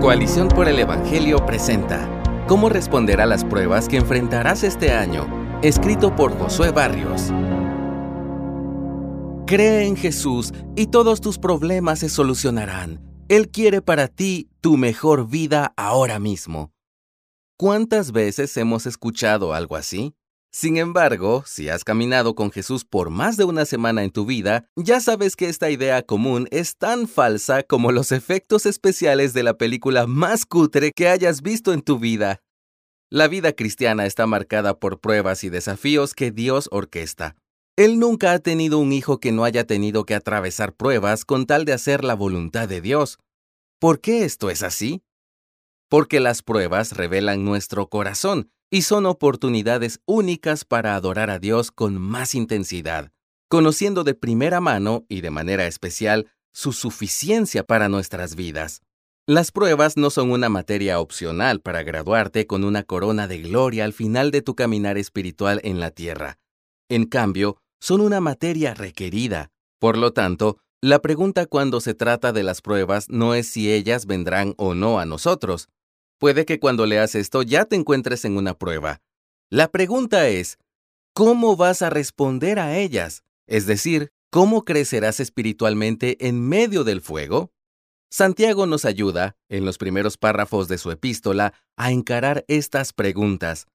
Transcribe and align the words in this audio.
Coalición 0.00 0.46
por 0.46 0.68
el 0.68 0.78
Evangelio 0.78 1.44
presenta 1.44 2.08
¿Cómo 2.46 2.68
responder 2.68 3.20
a 3.20 3.26
las 3.26 3.44
pruebas 3.44 3.88
que 3.88 3.96
enfrentarás 3.96 4.62
este 4.62 4.92
año? 4.92 5.26
Escrito 5.60 6.14
por 6.14 6.38
Josué 6.38 6.70
Barrios. 6.70 7.32
Cree 9.44 9.88
en 9.88 9.96
Jesús 9.96 10.52
y 10.76 10.86
todos 10.86 11.20
tus 11.20 11.38
problemas 11.38 11.98
se 11.98 12.08
solucionarán. 12.08 13.02
Él 13.28 13.48
quiere 13.48 13.82
para 13.82 14.06
ti 14.06 14.48
tu 14.60 14.76
mejor 14.76 15.26
vida 15.26 15.72
ahora 15.76 16.20
mismo. 16.20 16.70
¿Cuántas 17.56 18.12
veces 18.12 18.56
hemos 18.56 18.86
escuchado 18.86 19.52
algo 19.52 19.74
así? 19.74 20.14
Sin 20.50 20.78
embargo, 20.78 21.44
si 21.46 21.68
has 21.68 21.84
caminado 21.84 22.34
con 22.34 22.50
Jesús 22.50 22.84
por 22.84 23.10
más 23.10 23.36
de 23.36 23.44
una 23.44 23.66
semana 23.66 24.02
en 24.02 24.10
tu 24.10 24.24
vida, 24.24 24.66
ya 24.76 24.98
sabes 25.00 25.36
que 25.36 25.48
esta 25.48 25.70
idea 25.70 26.02
común 26.02 26.48
es 26.50 26.76
tan 26.78 27.06
falsa 27.06 27.62
como 27.62 27.92
los 27.92 28.12
efectos 28.12 28.64
especiales 28.64 29.34
de 29.34 29.42
la 29.42 29.58
película 29.58 30.06
más 30.06 30.46
cutre 30.46 30.92
que 30.92 31.08
hayas 31.08 31.42
visto 31.42 31.74
en 31.74 31.82
tu 31.82 31.98
vida. 31.98 32.40
La 33.10 33.28
vida 33.28 33.52
cristiana 33.52 34.06
está 34.06 34.26
marcada 34.26 34.78
por 34.78 35.00
pruebas 35.00 35.44
y 35.44 35.50
desafíos 35.50 36.14
que 36.14 36.30
Dios 36.30 36.68
orquesta. 36.72 37.36
Él 37.76 37.98
nunca 37.98 38.32
ha 38.32 38.38
tenido 38.38 38.78
un 38.78 38.92
hijo 38.92 39.20
que 39.20 39.32
no 39.32 39.44
haya 39.44 39.64
tenido 39.64 40.04
que 40.04 40.14
atravesar 40.14 40.74
pruebas 40.74 41.24
con 41.24 41.46
tal 41.46 41.66
de 41.66 41.74
hacer 41.74 42.04
la 42.04 42.14
voluntad 42.14 42.68
de 42.68 42.80
Dios. 42.80 43.18
¿Por 43.78 44.00
qué 44.00 44.24
esto 44.24 44.50
es 44.50 44.62
así? 44.62 45.02
Porque 45.88 46.20
las 46.20 46.42
pruebas 46.42 46.92
revelan 46.92 47.44
nuestro 47.44 47.88
corazón 47.88 48.50
y 48.70 48.82
son 48.82 49.06
oportunidades 49.06 50.00
únicas 50.04 50.64
para 50.64 50.94
adorar 50.94 51.30
a 51.30 51.38
Dios 51.38 51.70
con 51.70 51.98
más 51.98 52.34
intensidad, 52.34 53.10
conociendo 53.48 54.04
de 54.04 54.14
primera 54.14 54.60
mano 54.60 55.04
y 55.08 55.20
de 55.20 55.30
manera 55.30 55.66
especial 55.66 56.30
su 56.52 56.72
suficiencia 56.72 57.64
para 57.64 57.88
nuestras 57.88 58.34
vidas. 58.34 58.82
Las 59.26 59.52
pruebas 59.52 59.96
no 59.96 60.10
son 60.10 60.30
una 60.30 60.48
materia 60.48 61.00
opcional 61.00 61.60
para 61.60 61.82
graduarte 61.82 62.46
con 62.46 62.64
una 62.64 62.82
corona 62.82 63.28
de 63.28 63.38
gloria 63.40 63.84
al 63.84 63.92
final 63.92 64.30
de 64.30 64.42
tu 64.42 64.54
caminar 64.54 64.96
espiritual 64.96 65.60
en 65.64 65.80
la 65.80 65.90
tierra. 65.90 66.38
En 66.88 67.04
cambio, 67.04 67.58
son 67.80 68.00
una 68.00 68.20
materia 68.20 68.74
requerida. 68.74 69.50
Por 69.78 69.98
lo 69.98 70.12
tanto, 70.12 70.58
la 70.80 71.00
pregunta 71.00 71.46
cuando 71.46 71.80
se 71.80 71.94
trata 71.94 72.32
de 72.32 72.42
las 72.42 72.62
pruebas 72.62 73.08
no 73.08 73.34
es 73.34 73.48
si 73.48 73.70
ellas 73.70 74.06
vendrán 74.06 74.54
o 74.56 74.74
no 74.74 74.98
a 74.98 75.04
nosotros, 75.04 75.68
Puede 76.18 76.44
que 76.44 76.58
cuando 76.58 76.84
leas 76.84 77.14
esto 77.14 77.42
ya 77.42 77.64
te 77.64 77.76
encuentres 77.76 78.24
en 78.24 78.36
una 78.36 78.54
prueba. 78.58 79.00
La 79.50 79.68
pregunta 79.68 80.28
es, 80.28 80.58
¿cómo 81.14 81.56
vas 81.56 81.82
a 81.82 81.90
responder 81.90 82.58
a 82.58 82.76
ellas? 82.76 83.22
Es 83.46 83.66
decir, 83.66 84.12
¿cómo 84.30 84.64
crecerás 84.64 85.20
espiritualmente 85.20 86.26
en 86.26 86.46
medio 86.46 86.84
del 86.84 87.00
fuego? 87.00 87.52
Santiago 88.10 88.66
nos 88.66 88.84
ayuda, 88.84 89.36
en 89.48 89.64
los 89.64 89.78
primeros 89.78 90.16
párrafos 90.16 90.66
de 90.66 90.78
su 90.78 90.90
epístola, 90.90 91.52
a 91.76 91.92
encarar 91.92 92.44
estas 92.48 92.92
preguntas. 92.92 93.66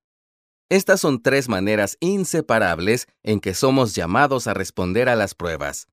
Estas 0.70 1.00
son 1.00 1.22
tres 1.22 1.50
maneras 1.50 1.98
inseparables 2.00 3.08
en 3.22 3.40
que 3.40 3.54
somos 3.54 3.96
llamados 3.96 4.48
a 4.48 4.54
responder 4.54 5.08
a 5.08 5.16
las 5.16 5.36
pruebas. 5.36 5.88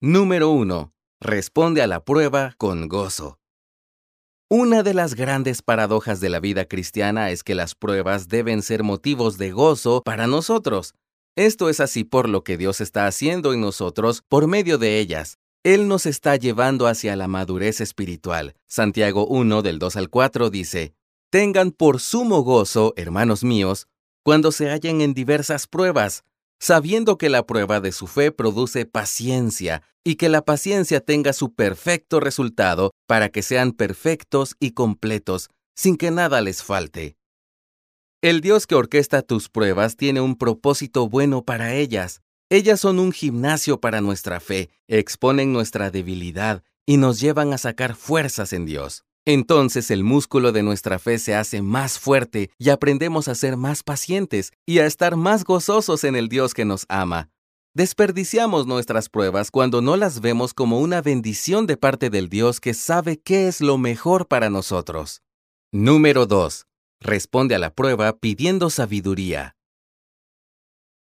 Número 0.00 0.50
1. 0.50 0.92
Responde 1.20 1.82
a 1.82 1.86
la 1.86 2.04
prueba 2.04 2.54
con 2.58 2.88
gozo. 2.88 3.38
Una 4.48 4.84
de 4.84 4.94
las 4.94 5.16
grandes 5.16 5.60
paradojas 5.60 6.20
de 6.20 6.28
la 6.28 6.38
vida 6.38 6.66
cristiana 6.66 7.32
es 7.32 7.42
que 7.42 7.56
las 7.56 7.74
pruebas 7.74 8.28
deben 8.28 8.62
ser 8.62 8.84
motivos 8.84 9.38
de 9.38 9.50
gozo 9.50 10.02
para 10.04 10.28
nosotros. 10.28 10.94
Esto 11.34 11.68
es 11.68 11.80
así 11.80 12.04
por 12.04 12.28
lo 12.28 12.44
que 12.44 12.56
Dios 12.56 12.80
está 12.80 13.08
haciendo 13.08 13.52
en 13.52 13.60
nosotros 13.60 14.22
por 14.28 14.46
medio 14.46 14.78
de 14.78 15.00
ellas. 15.00 15.38
Él 15.64 15.88
nos 15.88 16.06
está 16.06 16.36
llevando 16.36 16.86
hacia 16.86 17.16
la 17.16 17.26
madurez 17.26 17.80
espiritual. 17.80 18.54
Santiago 18.68 19.26
1 19.26 19.62
del 19.62 19.80
2 19.80 19.96
al 19.96 20.10
4 20.10 20.48
dice, 20.48 20.94
Tengan 21.28 21.72
por 21.72 21.98
sumo 21.98 22.42
gozo, 22.42 22.94
hermanos 22.94 23.42
míos, 23.42 23.88
cuando 24.22 24.52
se 24.52 24.70
hallen 24.70 25.00
en 25.00 25.12
diversas 25.12 25.66
pruebas, 25.66 26.22
sabiendo 26.58 27.18
que 27.18 27.28
la 27.28 27.46
prueba 27.46 27.80
de 27.80 27.92
su 27.92 28.06
fe 28.06 28.32
produce 28.32 28.86
paciencia, 28.86 29.82
y 30.04 30.14
que 30.14 30.28
la 30.28 30.44
paciencia 30.44 31.00
tenga 31.00 31.32
su 31.32 31.54
perfecto 31.54 32.20
resultado 32.20 32.92
para 33.06 33.28
que 33.28 33.42
sean 33.42 33.72
perfectos 33.72 34.54
y 34.60 34.70
completos, 34.70 35.50
sin 35.74 35.96
que 35.96 36.12
nada 36.12 36.40
les 36.40 36.62
falte. 36.62 37.16
El 38.22 38.40
Dios 38.40 38.66
que 38.66 38.76
orquesta 38.76 39.22
tus 39.22 39.48
pruebas 39.48 39.96
tiene 39.96 40.20
un 40.20 40.36
propósito 40.36 41.08
bueno 41.08 41.44
para 41.44 41.74
ellas. 41.74 42.22
Ellas 42.50 42.80
son 42.80 43.00
un 43.00 43.10
gimnasio 43.10 43.80
para 43.80 44.00
nuestra 44.00 44.38
fe, 44.38 44.70
exponen 44.86 45.52
nuestra 45.52 45.90
debilidad 45.90 46.62
y 46.86 46.96
nos 46.98 47.20
llevan 47.20 47.52
a 47.52 47.58
sacar 47.58 47.96
fuerzas 47.96 48.52
en 48.52 48.64
Dios. 48.64 49.04
Entonces 49.28 49.90
el 49.90 50.04
músculo 50.04 50.52
de 50.52 50.62
nuestra 50.62 51.00
fe 51.00 51.18
se 51.18 51.34
hace 51.34 51.60
más 51.60 51.98
fuerte 51.98 52.50
y 52.58 52.70
aprendemos 52.70 53.26
a 53.26 53.34
ser 53.34 53.56
más 53.56 53.82
pacientes 53.82 54.52
y 54.64 54.78
a 54.78 54.86
estar 54.86 55.16
más 55.16 55.42
gozosos 55.42 56.04
en 56.04 56.14
el 56.14 56.28
Dios 56.28 56.54
que 56.54 56.64
nos 56.64 56.86
ama. 56.88 57.28
Desperdiciamos 57.74 58.68
nuestras 58.68 59.08
pruebas 59.08 59.50
cuando 59.50 59.82
no 59.82 59.96
las 59.96 60.20
vemos 60.20 60.54
como 60.54 60.78
una 60.78 61.02
bendición 61.02 61.66
de 61.66 61.76
parte 61.76 62.08
del 62.08 62.28
Dios 62.28 62.60
que 62.60 62.72
sabe 62.72 63.20
qué 63.20 63.48
es 63.48 63.60
lo 63.60 63.78
mejor 63.78 64.28
para 64.28 64.48
nosotros. 64.48 65.22
Número 65.72 66.26
2. 66.26 66.66
Responde 67.00 67.56
a 67.56 67.58
la 67.58 67.74
prueba 67.74 68.16
pidiendo 68.16 68.70
sabiduría. 68.70 69.56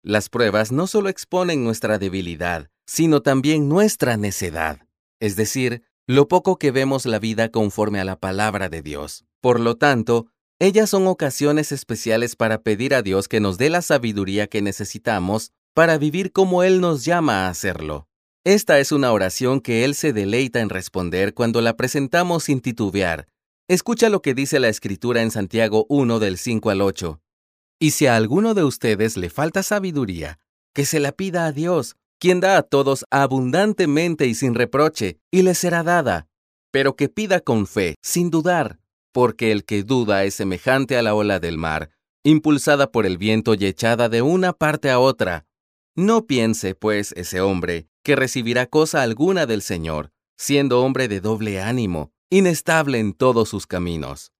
Las 0.03 0.29
pruebas 0.29 0.71
no 0.71 0.85
solo 0.85 1.09
exponen 1.09 1.63
nuestra 1.63 1.97
debilidad, 1.97 2.69
sino 2.85 3.21
también 3.21 3.67
nuestra 3.67 4.15
necedad, 4.15 4.87
es 5.19 5.35
decir, 5.35 5.83
lo 6.11 6.27
poco 6.27 6.57
que 6.57 6.71
vemos 6.71 7.05
la 7.05 7.19
vida 7.19 7.47
conforme 7.47 8.01
a 8.01 8.03
la 8.03 8.17
palabra 8.17 8.67
de 8.67 8.81
Dios. 8.81 9.23
Por 9.39 9.61
lo 9.61 9.77
tanto, 9.77 10.27
ellas 10.59 10.89
son 10.89 11.07
ocasiones 11.07 11.71
especiales 11.71 12.35
para 12.35 12.61
pedir 12.61 12.93
a 12.93 13.01
Dios 13.01 13.29
que 13.29 13.39
nos 13.39 13.57
dé 13.57 13.69
la 13.69 13.81
sabiduría 13.81 14.47
que 14.47 14.61
necesitamos 14.61 15.53
para 15.73 15.97
vivir 15.97 16.33
como 16.33 16.63
Él 16.63 16.81
nos 16.81 17.05
llama 17.05 17.45
a 17.45 17.49
hacerlo. 17.49 18.09
Esta 18.43 18.79
es 18.79 18.91
una 18.91 19.13
oración 19.13 19.61
que 19.61 19.85
Él 19.85 19.95
se 19.95 20.11
deleita 20.11 20.59
en 20.59 20.69
responder 20.69 21.33
cuando 21.33 21.61
la 21.61 21.77
presentamos 21.77 22.43
sin 22.43 22.59
titubear. 22.59 23.29
Escucha 23.69 24.09
lo 24.09 24.21
que 24.21 24.33
dice 24.33 24.59
la 24.59 24.67
Escritura 24.67 25.21
en 25.21 25.31
Santiago 25.31 25.85
1 25.87 26.19
del 26.19 26.37
5 26.37 26.71
al 26.71 26.81
8. 26.81 27.21
Y 27.79 27.91
si 27.91 28.07
a 28.07 28.17
alguno 28.17 28.53
de 28.53 28.65
ustedes 28.65 29.15
le 29.15 29.29
falta 29.29 29.63
sabiduría, 29.63 30.39
que 30.73 30.85
se 30.85 30.99
la 30.99 31.13
pida 31.13 31.45
a 31.45 31.53
Dios, 31.53 31.95
quien 32.21 32.39
da 32.39 32.55
a 32.57 32.61
todos 32.61 33.03
abundantemente 33.09 34.27
y 34.27 34.35
sin 34.35 34.53
reproche, 34.53 35.19
y 35.31 35.41
le 35.41 35.55
será 35.55 35.81
dada, 35.81 36.27
pero 36.69 36.95
que 36.95 37.09
pida 37.09 37.39
con 37.39 37.65
fe, 37.65 37.95
sin 38.03 38.29
dudar, 38.29 38.79
porque 39.11 39.51
el 39.51 39.65
que 39.65 39.81
duda 39.81 40.23
es 40.23 40.35
semejante 40.35 40.97
a 40.97 41.01
la 41.01 41.15
ola 41.15 41.39
del 41.39 41.57
mar, 41.57 41.89
impulsada 42.23 42.91
por 42.91 43.07
el 43.07 43.17
viento 43.17 43.55
y 43.55 43.65
echada 43.65 44.07
de 44.07 44.21
una 44.21 44.53
parte 44.53 44.91
a 44.91 44.99
otra. 44.99 45.47
No 45.95 46.27
piense, 46.27 46.75
pues, 46.75 47.11
ese 47.13 47.41
hombre, 47.41 47.87
que 48.03 48.15
recibirá 48.15 48.67
cosa 48.67 49.01
alguna 49.01 49.47
del 49.47 49.63
Señor, 49.63 50.11
siendo 50.37 50.83
hombre 50.83 51.07
de 51.07 51.21
doble 51.21 51.59
ánimo, 51.59 52.11
inestable 52.29 52.99
en 52.99 53.13
todos 53.13 53.49
sus 53.49 53.65
caminos. 53.65 54.31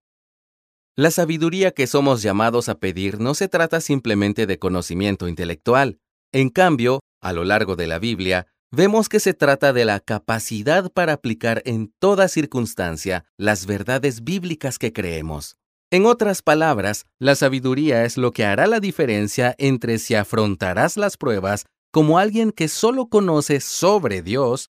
La 0.95 1.09
sabiduría 1.09 1.71
que 1.71 1.87
somos 1.87 2.21
llamados 2.21 2.69
a 2.69 2.75
pedir 2.75 3.19
no 3.19 3.33
se 3.33 3.47
trata 3.47 3.81
simplemente 3.81 4.45
de 4.45 4.59
conocimiento 4.59 5.27
intelectual. 5.27 5.99
En 6.31 6.49
cambio, 6.49 6.99
a 7.21 7.33
lo 7.33 7.43
largo 7.43 7.75
de 7.75 7.87
la 7.87 7.99
Biblia, 7.99 8.47
vemos 8.71 9.09
que 9.09 9.19
se 9.19 9.33
trata 9.33 9.73
de 9.73 9.85
la 9.85 9.99
capacidad 9.99 10.91
para 10.91 11.13
aplicar 11.13 11.61
en 11.65 11.93
toda 11.99 12.27
circunstancia 12.27 13.25
las 13.37 13.65
verdades 13.65 14.23
bíblicas 14.23 14.77
que 14.79 14.91
creemos. 14.91 15.57
En 15.91 16.05
otras 16.05 16.41
palabras, 16.41 17.05
la 17.19 17.35
sabiduría 17.35 18.05
es 18.05 18.17
lo 18.17 18.31
que 18.31 18.45
hará 18.45 18.65
la 18.65 18.79
diferencia 18.79 19.55
entre 19.57 19.99
si 19.99 20.15
afrontarás 20.15 20.95
las 20.95 21.17
pruebas 21.17 21.65
como 21.91 22.17
alguien 22.17 22.51
que 22.51 22.69
solo 22.69 23.07
conoce 23.07 23.59
sobre 23.59 24.21
Dios 24.21 24.71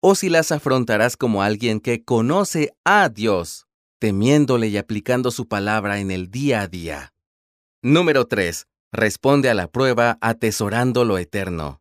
o 0.00 0.14
si 0.14 0.28
las 0.28 0.52
afrontarás 0.52 1.16
como 1.16 1.42
alguien 1.42 1.80
que 1.80 2.04
conoce 2.04 2.74
a 2.84 3.08
Dios, 3.08 3.66
temiéndole 3.98 4.68
y 4.68 4.76
aplicando 4.76 5.30
su 5.30 5.48
palabra 5.48 6.00
en 6.00 6.10
el 6.10 6.30
día 6.30 6.60
a 6.60 6.68
día. 6.68 7.14
Número 7.82 8.26
3. 8.26 8.66
Responde 8.92 9.50
a 9.50 9.54
la 9.54 9.68
prueba 9.68 10.18
atesorando 10.20 11.04
lo 11.04 11.18
eterno. 11.18 11.80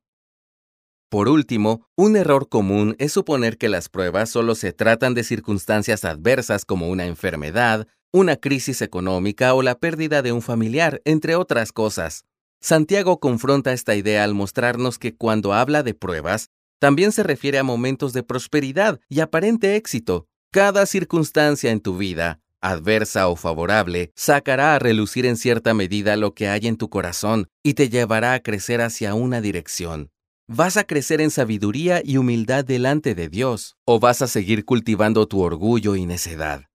Por 1.09 1.30
último, 1.30 1.88
un 1.95 2.18
error 2.18 2.50
común 2.50 2.95
es 3.00 3.13
suponer 3.13 3.57
que 3.57 3.69
las 3.69 3.88
pruebas 3.88 4.30
solo 4.30 4.56
se 4.56 4.74
tratan 4.74 5.13
de 5.13 5.24
circunstancias 5.24 6.04
adversas 6.04 6.65
como 6.65 6.89
una 6.89 7.06
enfermedad, 7.06 7.88
una 8.12 8.36
crisis 8.36 8.81
económica 8.81 9.54
o 9.54 9.62
la 9.62 9.80
pérdida 9.80 10.21
de 10.21 10.33
un 10.33 10.42
familiar, 10.42 11.01
entre 11.06 11.36
otras 11.36 11.71
cosas. 11.71 12.25
Santiago 12.59 13.21
confronta 13.21 13.71
esta 13.71 13.95
idea 13.95 14.25
al 14.25 14.33
mostrarnos 14.33 15.00
que 15.00 15.15
cuando 15.15 15.54
habla 15.54 15.81
de 15.81 15.94
pruebas, 15.94 16.50
también 16.80 17.13
se 17.13 17.24
refiere 17.24 17.57
a 17.57 17.63
momentos 17.63 18.12
de 18.12 18.24
prosperidad 18.24 19.00
y 19.07 19.21
aparente 19.21 19.77
éxito. 19.77 20.27
Cada 20.51 20.86
circunstancia 20.86 21.71
en 21.71 21.80
tu 21.80 21.98
vida, 21.98 22.42
adversa 22.60 23.30
o 23.30 23.38
favorable, 23.38 24.12
sacará 24.15 24.75
a 24.75 24.80
relucir 24.80 25.25
en 25.25 25.38
cierta 25.38 25.74
medida 25.74 26.18
lo 26.18 26.33
que 26.33 26.50
hay 26.50 26.68
en 26.68 26.75
tu 26.75 26.89
corazón 26.89 27.48
y 27.63 27.75
te 27.75 27.88
llevará 27.88 28.33
a 28.33 28.42
crecer 28.42 28.81
hacia 28.81 29.13
una 29.13 29.39
dirección. 29.39 30.12
¿Vas 30.49 30.77
a 30.77 30.85
crecer 30.85 31.19
en 31.19 31.29
sabiduría 31.29 32.01
y 32.01 32.15
humildad 32.15 32.63
delante 32.63 33.15
de 33.15 33.27
Dios 33.27 33.75
o 33.85 33.99
vas 33.99 34.21
a 34.21 34.27
seguir 34.27 34.63
cultivando 34.63 35.27
tu 35.27 35.41
orgullo 35.41 35.97
y 35.97 36.05
necedad? 36.05 36.69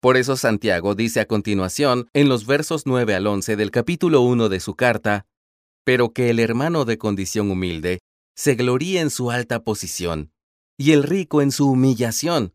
Por 0.00 0.16
eso 0.16 0.36
Santiago 0.36 0.96
dice 0.96 1.20
a 1.20 1.26
continuación, 1.26 2.08
en 2.14 2.28
los 2.28 2.46
versos 2.46 2.86
9 2.86 3.14
al 3.14 3.28
11 3.28 3.54
del 3.54 3.70
capítulo 3.70 4.22
1 4.22 4.48
de 4.48 4.58
su 4.58 4.74
carta, 4.74 5.24
pero 5.84 6.12
que 6.12 6.30
el 6.30 6.40
hermano 6.40 6.84
de 6.84 6.98
condición 6.98 7.52
humilde 7.52 8.00
se 8.34 8.56
gloríe 8.56 8.98
en 8.98 9.10
su 9.10 9.30
alta 9.30 9.62
posición, 9.62 10.32
y 10.76 10.90
el 10.90 11.04
rico 11.04 11.42
en 11.42 11.52
su 11.52 11.70
humillación, 11.70 12.54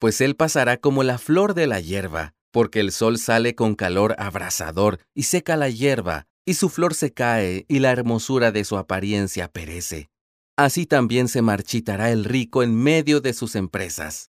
pues 0.00 0.20
él 0.20 0.34
pasará 0.34 0.78
como 0.78 1.04
la 1.04 1.18
flor 1.18 1.54
de 1.54 1.68
la 1.68 1.78
hierba, 1.78 2.34
porque 2.50 2.80
el 2.80 2.90
sol 2.90 3.18
sale 3.18 3.54
con 3.54 3.76
calor 3.76 4.16
abrasador 4.18 4.98
y 5.14 5.24
seca 5.24 5.56
la 5.56 5.68
hierba, 5.68 6.26
y 6.44 6.54
su 6.54 6.68
flor 6.68 6.94
se 6.94 7.12
cae, 7.12 7.64
y 7.68 7.78
la 7.78 7.90
hermosura 7.90 8.52
de 8.52 8.64
su 8.64 8.76
apariencia 8.76 9.48
perece. 9.48 10.10
Así 10.56 10.86
también 10.86 11.28
se 11.28 11.42
marchitará 11.42 12.10
el 12.10 12.24
rico 12.24 12.62
en 12.62 12.74
medio 12.74 13.20
de 13.20 13.32
sus 13.32 13.54
empresas. 13.54 14.30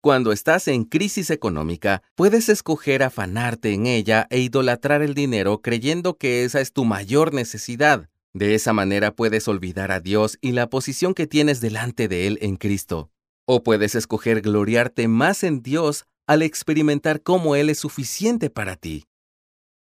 Cuando 0.00 0.30
estás 0.30 0.68
en 0.68 0.84
crisis 0.84 1.28
económica, 1.30 2.02
puedes 2.14 2.48
escoger 2.48 3.02
afanarte 3.02 3.72
en 3.72 3.86
ella 3.86 4.28
e 4.30 4.38
idolatrar 4.38 5.02
el 5.02 5.14
dinero 5.14 5.60
creyendo 5.60 6.16
que 6.16 6.44
esa 6.44 6.60
es 6.60 6.72
tu 6.72 6.84
mayor 6.84 7.34
necesidad. 7.34 8.08
De 8.32 8.54
esa 8.54 8.72
manera 8.72 9.14
puedes 9.16 9.48
olvidar 9.48 9.90
a 9.90 9.98
Dios 9.98 10.38
y 10.40 10.52
la 10.52 10.70
posición 10.70 11.14
que 11.14 11.26
tienes 11.26 11.60
delante 11.60 12.06
de 12.06 12.28
Él 12.28 12.38
en 12.42 12.56
Cristo. 12.56 13.10
O 13.44 13.64
puedes 13.64 13.96
escoger 13.96 14.40
gloriarte 14.40 15.08
más 15.08 15.42
en 15.42 15.62
Dios 15.62 16.04
al 16.28 16.42
experimentar 16.42 17.20
cómo 17.22 17.56
Él 17.56 17.68
es 17.68 17.80
suficiente 17.80 18.50
para 18.50 18.76
ti. 18.76 19.07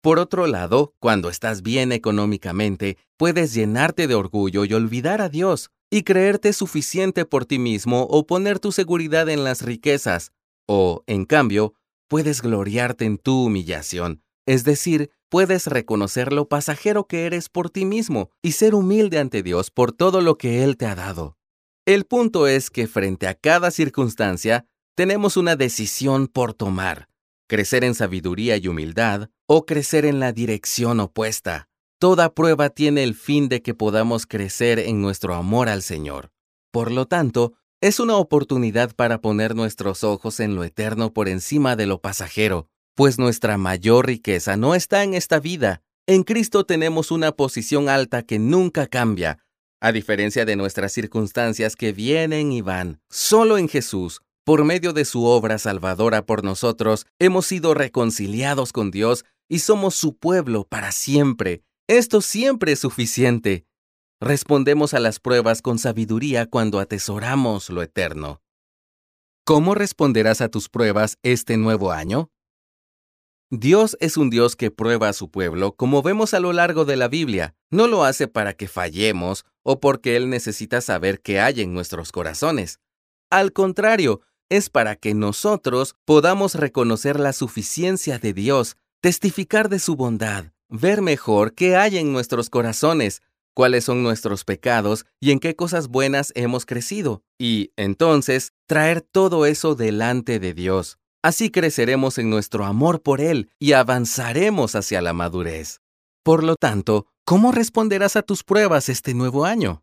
Por 0.02 0.18
otro 0.18 0.48
lado, 0.48 0.94
cuando 0.98 1.28
estás 1.28 1.62
bien 1.62 1.92
económicamente, 1.92 2.98
puedes 3.16 3.54
llenarte 3.54 4.08
de 4.08 4.16
orgullo 4.16 4.64
y 4.64 4.74
olvidar 4.74 5.22
a 5.22 5.28
Dios, 5.28 5.70
y 5.92 6.02
creerte 6.02 6.52
suficiente 6.52 7.24
por 7.24 7.44
ti 7.44 7.60
mismo 7.60 8.02
o 8.10 8.26
poner 8.26 8.58
tu 8.58 8.72
seguridad 8.72 9.28
en 9.28 9.44
las 9.44 9.62
riquezas, 9.62 10.32
o, 10.66 11.04
en 11.06 11.24
cambio, 11.24 11.74
puedes 12.08 12.42
gloriarte 12.42 13.04
en 13.04 13.16
tu 13.16 13.44
humillación, 13.44 14.24
es 14.44 14.64
decir, 14.64 15.10
puedes 15.28 15.68
reconocer 15.68 16.32
lo 16.32 16.48
pasajero 16.48 17.06
que 17.06 17.26
eres 17.26 17.48
por 17.48 17.70
ti 17.70 17.84
mismo 17.84 18.30
y 18.42 18.52
ser 18.52 18.74
humilde 18.74 19.20
ante 19.20 19.44
Dios 19.44 19.70
por 19.70 19.92
todo 19.92 20.20
lo 20.20 20.36
que 20.36 20.64
Él 20.64 20.76
te 20.76 20.86
ha 20.86 20.96
dado. 20.96 21.36
El 21.86 22.06
punto 22.06 22.48
es 22.48 22.70
que 22.70 22.88
frente 22.88 23.28
a 23.28 23.34
cada 23.34 23.70
circunstancia, 23.70 24.66
tenemos 24.96 25.36
una 25.36 25.54
decisión 25.54 26.26
por 26.26 26.54
tomar, 26.54 27.08
crecer 27.52 27.84
en 27.84 27.94
sabiduría 27.94 28.56
y 28.56 28.66
humildad 28.66 29.28
o 29.46 29.66
crecer 29.66 30.06
en 30.06 30.20
la 30.20 30.32
dirección 30.32 31.00
opuesta. 31.00 31.68
Toda 31.98 32.34
prueba 32.34 32.70
tiene 32.70 33.02
el 33.02 33.14
fin 33.14 33.50
de 33.50 33.60
que 33.60 33.74
podamos 33.74 34.24
crecer 34.24 34.78
en 34.78 35.02
nuestro 35.02 35.34
amor 35.34 35.68
al 35.68 35.82
Señor. 35.82 36.32
Por 36.70 36.90
lo 36.90 37.04
tanto, 37.04 37.52
es 37.82 38.00
una 38.00 38.16
oportunidad 38.16 38.94
para 38.94 39.20
poner 39.20 39.54
nuestros 39.54 40.02
ojos 40.02 40.40
en 40.40 40.54
lo 40.54 40.64
eterno 40.64 41.12
por 41.12 41.28
encima 41.28 41.76
de 41.76 41.84
lo 41.84 42.00
pasajero, 42.00 42.68
pues 42.94 43.18
nuestra 43.18 43.58
mayor 43.58 44.06
riqueza 44.06 44.56
no 44.56 44.74
está 44.74 45.04
en 45.04 45.12
esta 45.12 45.38
vida. 45.38 45.82
En 46.06 46.22
Cristo 46.22 46.64
tenemos 46.64 47.10
una 47.10 47.32
posición 47.32 47.90
alta 47.90 48.22
que 48.22 48.38
nunca 48.38 48.86
cambia, 48.86 49.44
a 49.78 49.92
diferencia 49.92 50.46
de 50.46 50.56
nuestras 50.56 50.92
circunstancias 50.92 51.76
que 51.76 51.92
vienen 51.92 52.50
y 52.50 52.62
van. 52.62 53.02
Solo 53.10 53.58
en 53.58 53.68
Jesús, 53.68 54.22
por 54.44 54.64
medio 54.64 54.92
de 54.92 55.04
su 55.04 55.24
obra 55.24 55.58
salvadora 55.58 56.26
por 56.26 56.44
nosotros, 56.44 57.06
hemos 57.18 57.46
sido 57.46 57.74
reconciliados 57.74 58.72
con 58.72 58.90
Dios 58.90 59.24
y 59.48 59.60
somos 59.60 59.94
su 59.94 60.16
pueblo 60.16 60.64
para 60.64 60.92
siempre. 60.92 61.62
Esto 61.88 62.20
siempre 62.20 62.72
es 62.72 62.80
suficiente. 62.80 63.66
Respondemos 64.20 64.94
a 64.94 65.00
las 65.00 65.20
pruebas 65.20 65.62
con 65.62 65.78
sabiduría 65.78 66.46
cuando 66.46 66.80
atesoramos 66.80 67.70
lo 67.70 67.82
eterno. 67.82 68.40
¿Cómo 69.44 69.74
responderás 69.74 70.40
a 70.40 70.48
tus 70.48 70.68
pruebas 70.68 71.18
este 71.22 71.56
nuevo 71.56 71.90
año? 71.90 72.30
Dios 73.50 73.96
es 74.00 74.16
un 74.16 74.30
Dios 74.30 74.56
que 74.56 74.70
prueba 74.70 75.08
a 75.08 75.12
su 75.12 75.30
pueblo, 75.30 75.74
como 75.74 76.00
vemos 76.00 76.32
a 76.32 76.40
lo 76.40 76.52
largo 76.52 76.84
de 76.84 76.96
la 76.96 77.08
Biblia. 77.08 77.54
No 77.70 77.86
lo 77.86 78.04
hace 78.04 78.28
para 78.28 78.54
que 78.54 78.68
fallemos 78.68 79.44
o 79.62 79.80
porque 79.80 80.16
Él 80.16 80.30
necesita 80.30 80.80
saber 80.80 81.20
qué 81.20 81.40
hay 81.40 81.60
en 81.60 81.74
nuestros 81.74 82.12
corazones. 82.12 82.80
Al 83.28 83.52
contrario, 83.52 84.22
es 84.52 84.68
para 84.68 84.96
que 84.96 85.14
nosotros 85.14 85.96
podamos 86.04 86.54
reconocer 86.54 87.18
la 87.18 87.32
suficiencia 87.32 88.18
de 88.18 88.34
Dios, 88.34 88.76
testificar 89.00 89.70
de 89.70 89.78
su 89.78 89.96
bondad, 89.96 90.52
ver 90.68 91.00
mejor 91.00 91.54
qué 91.54 91.74
hay 91.76 91.96
en 91.96 92.12
nuestros 92.12 92.50
corazones, 92.50 93.22
cuáles 93.54 93.84
son 93.84 94.02
nuestros 94.02 94.44
pecados 94.44 95.06
y 95.20 95.30
en 95.30 95.38
qué 95.38 95.56
cosas 95.56 95.88
buenas 95.88 96.32
hemos 96.36 96.66
crecido, 96.66 97.22
y 97.38 97.72
entonces 97.76 98.52
traer 98.66 99.00
todo 99.00 99.46
eso 99.46 99.74
delante 99.74 100.38
de 100.38 100.52
Dios. 100.52 100.98
Así 101.22 101.50
creceremos 101.50 102.18
en 102.18 102.28
nuestro 102.28 102.66
amor 102.66 103.00
por 103.00 103.22
Él 103.22 103.48
y 103.58 103.72
avanzaremos 103.72 104.74
hacia 104.74 105.00
la 105.00 105.14
madurez. 105.14 105.80
Por 106.22 106.44
lo 106.44 106.56
tanto, 106.56 107.06
¿cómo 107.24 107.52
responderás 107.52 108.16
a 108.16 108.22
tus 108.22 108.44
pruebas 108.44 108.90
este 108.90 109.14
nuevo 109.14 109.46
año? 109.46 109.82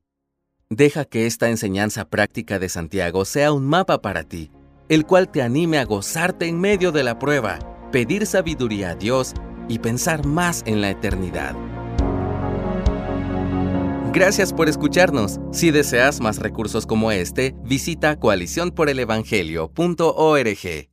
Deja 0.69 1.05
que 1.05 1.25
esta 1.25 1.49
enseñanza 1.49 2.07
práctica 2.07 2.59
de 2.59 2.69
Santiago 2.69 3.25
sea 3.25 3.51
un 3.51 3.65
mapa 3.65 4.03
para 4.03 4.23
ti, 4.23 4.51
el 4.89 5.05
cual 5.05 5.29
te 5.29 5.41
anime 5.41 5.77
a 5.77 5.85
gozarte 5.85 6.47
en 6.47 6.59
medio 6.59 6.91
de 6.91 7.03
la 7.03 7.17
prueba, 7.19 7.59
pedir 7.91 8.25
sabiduría 8.25 8.89
a 8.89 8.95
Dios 8.95 9.33
y 9.69 9.79
pensar 9.79 10.25
más 10.25 10.63
en 10.65 10.81
la 10.81 10.89
eternidad. 10.89 11.55
Gracias 14.11 14.51
por 14.51 14.67
escucharnos. 14.67 15.39
Si 15.51 15.71
deseas 15.71 16.19
más 16.19 16.39
recursos 16.39 16.85
como 16.87 17.11
este, 17.11 17.55
visita 17.63 18.19
coaliciónporelevangelio.org. 18.19 20.88